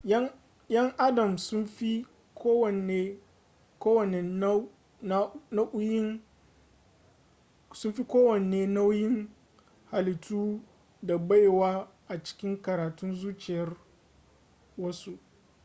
[0.03, 2.05] 'yan adam sun fi
[8.09, 9.29] kowane nau'in
[9.91, 10.61] halittu
[11.03, 13.77] da baiwa a cikin karatun zuciyar
[14.77, 15.19] wasu